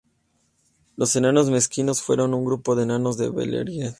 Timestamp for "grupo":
2.43-2.75